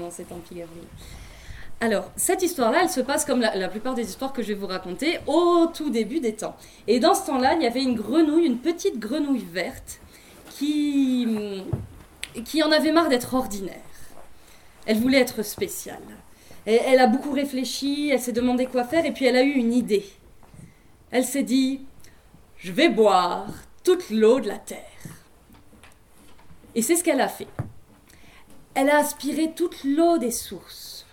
dans 0.00 0.10
cet 0.10 0.32
empire. 0.32 0.66
Alors, 1.80 2.10
cette 2.16 2.42
histoire-là, 2.42 2.80
elle 2.82 2.90
se 2.90 3.00
passe 3.00 3.24
comme 3.24 3.40
la, 3.40 3.68
plupart 3.68 3.94
des 3.94 4.08
histoires 4.08 4.32
que 4.32 4.42
je 4.42 4.48
vais 4.48 4.54
vous 4.54 4.66
raconter 4.66 5.18
au 5.26 5.66
tout 5.72 5.88
début 5.88 6.20
des 6.20 6.34
temps. 6.34 6.56
Et 6.86 7.00
dans 7.00 7.14
ce 7.14 7.26
temps-là, 7.26 7.54
il 7.54 7.62
y 7.62 7.66
avait 7.66 7.82
une 7.82 7.94
grenouille, 7.94 8.44
une 8.44 8.58
petite 8.58 8.98
grenouille 8.98 9.46
verte, 9.50 10.00
qui, 10.50 11.64
qui 12.44 12.62
en 12.62 12.70
avait 12.70 12.92
marre 12.92 13.08
d'être 13.08 13.32
ordinaire. 13.32 13.76
Elle 14.84 14.98
voulait 14.98 15.20
être 15.20 15.42
spéciale. 15.42 16.02
Et 16.66 16.74
elle 16.74 16.98
a 16.98 17.06
beaucoup 17.06 17.32
réfléchi, 17.32 18.10
elle 18.12 18.20
s'est 18.20 18.32
demandé 18.32 18.66
quoi 18.66 18.84
faire, 18.84 19.06
et 19.06 19.12
puis 19.12 19.24
elle 19.24 19.36
a 19.36 19.42
eu 19.42 19.52
une 19.52 19.72
idée. 19.72 20.04
Elle 21.10 21.24
s'est 21.24 21.42
dit, 21.42 21.80
je 22.58 22.72
vais 22.72 22.90
boire 22.90 23.46
toute 23.82 24.10
l'eau 24.10 24.38
de 24.40 24.48
la 24.48 24.58
terre. 24.58 24.78
Et 26.74 26.82
c'est 26.82 26.96
ce 26.96 27.02
qu'elle 27.02 27.22
a 27.22 27.28
fait. 27.28 27.48
Elle 28.74 28.88
a 28.88 28.98
aspiré 28.98 29.52
toute 29.52 29.84
l'eau 29.84 30.18
des 30.18 30.30
sources, 30.30 31.06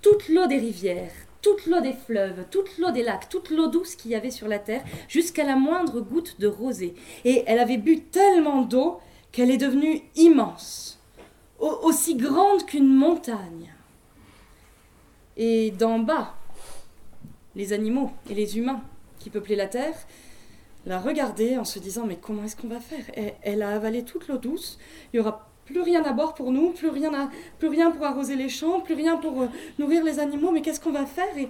toute 0.00 0.28
l'eau 0.28 0.46
des 0.46 0.58
rivières, 0.58 1.12
toute 1.42 1.66
l'eau 1.66 1.80
des 1.80 1.92
fleuves, 1.92 2.46
toute 2.50 2.78
l'eau 2.78 2.90
des 2.90 3.02
lacs, 3.02 3.28
toute 3.28 3.50
l'eau 3.50 3.66
douce 3.66 3.96
qu'il 3.96 4.10
y 4.10 4.14
avait 4.14 4.30
sur 4.30 4.48
la 4.48 4.58
terre, 4.58 4.84
jusqu'à 5.08 5.44
la 5.44 5.56
moindre 5.56 6.00
goutte 6.00 6.38
de 6.40 6.46
rosée. 6.46 6.94
Et 7.24 7.44
elle 7.46 7.58
avait 7.58 7.78
bu 7.78 8.00
tellement 8.00 8.62
d'eau 8.62 9.00
qu'elle 9.32 9.50
est 9.50 9.58
devenue 9.58 10.02
immense, 10.16 11.00
aussi 11.58 12.16
grande 12.16 12.64
qu'une 12.66 12.92
montagne. 12.92 13.74
Et 15.36 15.70
d'en 15.72 15.98
bas, 15.98 16.34
les 17.54 17.72
animaux 17.72 18.10
et 18.30 18.34
les 18.34 18.58
humains 18.58 18.82
qui 19.18 19.30
peuplaient 19.30 19.56
la 19.56 19.68
terre 19.68 19.96
la 20.86 20.98
regardaient 20.98 21.58
en 21.58 21.64
se 21.64 21.78
disant 21.78 22.06
mais 22.06 22.16
comment 22.16 22.44
est-ce 22.44 22.56
qu'on 22.56 22.68
va 22.68 22.80
faire? 22.80 23.04
Elle, 23.42 23.62
a 23.62 23.70
avalé 23.70 24.04
toute 24.04 24.28
l'eau 24.28 24.38
douce, 24.38 24.78
il 25.12 25.18
y 25.18 25.20
aura 25.20 25.47
plus 25.68 25.82
rien 25.82 26.02
à 26.04 26.12
boire 26.12 26.34
pour 26.34 26.50
nous, 26.50 26.70
plus 26.70 26.88
rien, 26.88 27.12
à, 27.12 27.30
plus 27.58 27.68
rien 27.68 27.90
pour 27.90 28.04
arroser 28.04 28.36
les 28.36 28.48
champs, 28.48 28.80
plus 28.80 28.94
rien 28.94 29.16
pour 29.16 29.42
euh, 29.42 29.48
nourrir 29.78 30.02
les 30.02 30.18
animaux, 30.18 30.50
mais 30.50 30.62
qu'est-ce 30.62 30.80
qu'on 30.80 30.92
va 30.92 31.06
faire 31.06 31.36
Et 31.36 31.48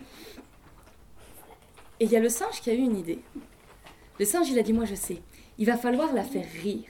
il 2.01 2.11
y 2.11 2.17
a 2.17 2.21
le 2.21 2.29
singe 2.29 2.61
qui 2.61 2.71
a 2.71 2.75
eu 2.75 2.79
une 2.79 2.97
idée. 2.97 3.21
Le 4.19 4.25
singe, 4.25 4.51
il 4.51 4.59
a 4.59 4.63
dit, 4.63 4.73
moi 4.73 4.85
je 4.85 4.97
sais, 4.97 5.19
il 5.57 5.67
va 5.67 5.77
falloir 5.77 6.13
la 6.13 6.25
faire 6.25 6.47
rire. 6.63 6.89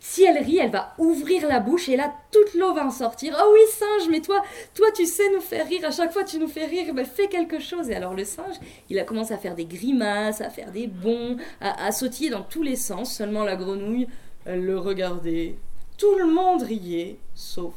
Si 0.00 0.22
elle 0.22 0.36
rit, 0.36 0.58
elle 0.58 0.70
va 0.70 0.92
ouvrir 0.98 1.48
la 1.48 1.60
bouche 1.60 1.88
et 1.88 1.96
là, 1.96 2.12
toute 2.30 2.52
l'eau 2.52 2.74
va 2.74 2.84
en 2.84 2.90
sortir. 2.90 3.34
Oh 3.40 3.50
oui, 3.54 3.60
singe, 3.70 4.10
mais 4.10 4.20
toi, 4.20 4.42
toi, 4.74 4.88
tu 4.94 5.06
sais 5.06 5.30
nous 5.32 5.40
faire 5.40 5.66
rire. 5.66 5.82
À 5.82 5.90
chaque 5.92 6.12
fois, 6.12 6.24
tu 6.24 6.38
nous 6.38 6.46
fais 6.46 6.66
rire. 6.66 6.92
Ben, 6.92 7.06
fais 7.06 7.26
quelque 7.26 7.58
chose. 7.58 7.88
Et 7.88 7.94
alors, 7.94 8.12
le 8.12 8.24
singe, 8.24 8.56
il 8.90 8.98
a 8.98 9.04
commencé 9.04 9.32
à 9.32 9.38
faire 9.38 9.54
des 9.54 9.64
grimaces, 9.64 10.42
à 10.42 10.50
faire 10.50 10.72
des 10.72 10.88
bonds, 10.88 11.38
à, 11.58 11.86
à 11.86 11.90
sautiller 11.90 12.28
dans 12.28 12.42
tous 12.42 12.62
les 12.62 12.76
sens. 12.76 13.16
Seulement, 13.16 13.44
la 13.44 13.56
grenouille, 13.56 14.06
elle 14.44 14.66
le 14.66 14.78
regardait. 14.78 15.54
Tout 15.96 16.16
le 16.18 16.26
monde 16.26 16.62
riait, 16.62 17.18
sauf 17.34 17.74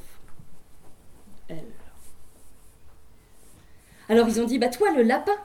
elle. 1.48 1.64
Alors, 4.10 4.28
ils 4.28 4.42
ont 4.42 4.46
dit, 4.46 4.58
bah, 4.58 4.70
toi, 4.70 4.92
le 4.92 5.04
lapin, 5.04 5.36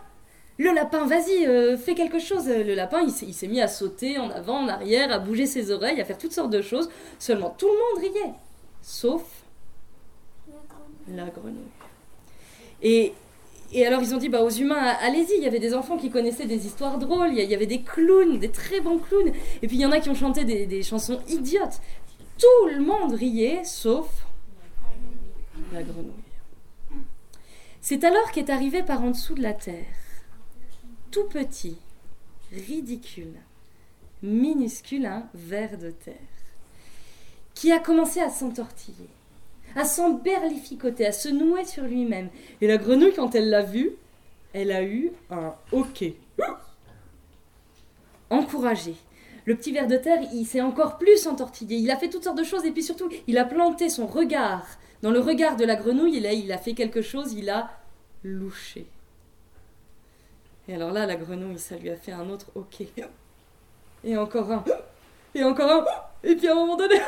le 0.59 0.73
lapin, 0.73 1.07
vas-y, 1.07 1.47
euh, 1.47 1.77
fais 1.77 1.95
quelque 1.95 2.19
chose. 2.19 2.47
Le 2.49 2.75
lapin, 2.75 3.01
il 3.03 3.35
s'est 3.35 3.49
mis 3.49 3.61
à 3.61 3.69
sauter 3.69 4.19
en 4.19 4.31
avant, 4.31 4.61
en 4.65 4.69
arrière, 4.69 5.13
à 5.13 5.19
bouger 5.19 5.47
ses 5.47 5.71
oreilles, 5.71 6.01
à 6.01 6.05
faire 6.05 6.19
toutes 6.19 6.33
sortes 6.33 6.51
de 6.51 6.63
choses. 6.63 6.89
Seulement, 7.19 7.55
tout 7.59 7.67
le 7.67 7.73
monde 7.73 8.13
riait, 8.13 8.33
sauf 8.81 9.23
la 11.09 11.25
grenouille. 11.25 11.57
Et, 12.83 13.13
alors, 13.85 14.03
ils 14.03 14.15
ont 14.15 14.19
dit 14.19 14.29
bah, 14.29 14.43
aux 14.43 14.51
humains, 14.51 14.97
allez-y, 15.01 15.37
il 15.39 15.43
y 15.43 15.47
avait 15.47 15.59
des 15.59 15.75
enfants 15.75 15.97
qui 15.97 16.11
connaissaient 16.11 16.47
des 16.47 16.67
histoires 16.67 16.99
drôles, 16.99 17.31
il 17.33 17.51
y 17.51 17.55
avait 17.55 17.67
des 17.67 17.81
clowns, 17.81 18.39
des 18.39 18.51
très 18.51 18.81
bons 18.81 18.99
clowns, 18.99 19.33
et 19.63 19.67
puis 19.67 19.77
il 19.79 19.81
y 19.81 19.87
en 19.87 19.93
a 19.93 19.99
qui 19.99 20.11
ont 20.11 20.15
chanté 20.15 20.45
des 20.45 20.83
chansons 20.83 21.21
idiotes. 21.29 21.81
Tout 22.43 22.69
le 22.71 22.81
monde 22.81 23.15
riait, 23.15 23.63
sauf 23.63 24.27
la 25.73 25.85
grenouille. 25.85 26.11
C'est 27.81 28.03
alors 28.03 28.33
qu'est 28.33 28.51
arrivé 28.51 28.83
par 28.83 29.05
en 29.05 29.11
dessous 29.11 29.37
de 29.37 29.43
la 29.43 29.53
terre 29.53 29.87
tout 31.13 31.29
petit, 31.29 31.77
ridicule, 32.51 33.35
minuscule, 34.25 35.07
un 35.07 35.29
ver 35.35 35.79
de 35.79 35.91
terre, 35.91 36.17
qui 37.55 37.71
a 37.71 37.79
commencé 37.79 38.19
à 38.19 38.29
s'entortiller, 38.29 39.11
à 39.77 39.85
s'emberlificoter, 39.85 41.07
à 41.07 41.13
se 41.13 41.29
nouer 41.29 41.65
sur 41.65 41.85
lui-même. 41.85 42.29
Et 42.61 42.67
la 42.67 42.79
grenouille, 42.79 43.15
quand 43.15 43.37
elle 43.37 43.51
l'a 43.51 43.63
vu, 43.63 43.93
elle 44.53 44.73
a 44.73 44.83
eu 44.83 45.13
un 45.31 45.55
hoquet. 45.71 46.17
Encouragé. 48.31 48.97
Le 49.45 49.57
petit 49.57 49.73
ver 49.73 49.87
de 49.87 49.97
terre, 49.97 50.21
il 50.33 50.45
s'est 50.45 50.61
encore 50.61 50.99
plus 50.99 51.27
entortillé. 51.27 51.79
Il 51.79 51.91
a 51.91 51.97
fait 51.97 52.09
toutes 52.09 52.25
sortes 52.25 52.39
de 52.39 52.45
choses 52.45 52.65
et 52.65 52.71
puis 52.71 52.83
surtout, 52.83 53.09
il 53.27 53.39
a 53.39 53.45
planté 53.45 53.89
son 53.89 54.07
regard 54.07 54.67
dans 55.03 55.11
le 55.11 55.21
regard 55.21 55.57
de 55.57 55.65
la 55.65 55.77
grenouille. 55.77 56.19
Et 56.19 56.21
là, 56.21 56.33
il 56.33 56.53
a 56.53 56.59
fait 56.59 56.75
quelque 56.75 57.03
chose, 57.03 57.33
il 57.33 57.51
a 57.51 57.71
louché. 58.23 58.87
Et 60.69 60.75
alors 60.75 60.93
là, 60.93 61.07
la 61.07 61.17
grenouille, 61.17 61.59
ça 61.59 61.77
lui 61.77 61.91
a 61.91 61.97
fait 61.97 62.13
un 62.13 62.29
autre 62.31 62.47
ok. 62.55 62.85
Et 64.05 64.17
encore 64.17 64.53
un. 64.53 64.65
Et 65.35 65.43
encore 65.43 65.71
un. 65.71 65.85
Et 66.23 66.37
puis 66.37 66.47
à 66.49 66.53
un 66.53 66.55
moment 66.55 66.77
donné. 66.77 66.95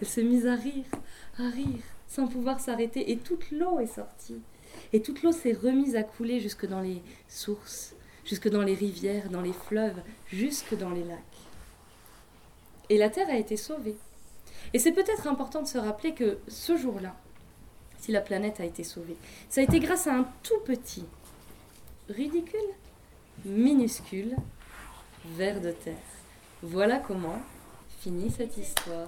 Elle 0.00 0.06
s'est 0.06 0.22
mise 0.22 0.46
à 0.46 0.54
rire, 0.54 0.86
à 1.38 1.48
rire, 1.50 1.84
sans 2.08 2.26
pouvoir 2.26 2.58
s'arrêter. 2.58 3.12
Et 3.12 3.18
toute 3.18 3.50
l'eau 3.50 3.78
est 3.80 3.86
sortie. 3.86 4.40
Et 4.92 5.02
toute 5.02 5.22
l'eau 5.22 5.32
s'est 5.32 5.52
remise 5.52 5.94
à 5.94 6.02
couler 6.02 6.40
jusque 6.40 6.66
dans 6.66 6.80
les 6.80 7.02
sources, 7.28 7.94
jusque 8.24 8.48
dans 8.48 8.62
les 8.62 8.74
rivières, 8.74 9.28
dans 9.30 9.40
les 9.40 9.52
fleuves, 9.52 10.00
jusque 10.28 10.76
dans 10.76 10.90
les 10.90 11.04
lacs. 11.04 11.18
Et 12.88 12.98
la 12.98 13.08
terre 13.08 13.28
a 13.28 13.36
été 13.36 13.56
sauvée. 13.56 13.96
Et 14.72 14.78
c'est 14.78 14.92
peut-être 14.92 15.26
important 15.26 15.62
de 15.62 15.68
se 15.68 15.78
rappeler 15.78 16.14
que 16.14 16.38
ce 16.48 16.76
jour-là, 16.76 17.14
si 17.98 18.12
la 18.12 18.20
planète 18.20 18.60
a 18.60 18.64
été 18.64 18.84
sauvée. 18.84 19.16
Ça 19.48 19.60
a 19.60 19.64
été 19.64 19.78
grâce 19.78 20.06
à 20.06 20.14
un 20.14 20.26
tout 20.42 20.60
petit, 20.64 21.04
ridicule, 22.08 22.60
minuscule 23.44 24.36
ver 25.36 25.60
de 25.60 25.70
terre. 25.70 25.94
Voilà 26.62 26.98
comment 26.98 27.40
finit 28.00 28.30
cette 28.30 28.56
histoire. 28.56 29.06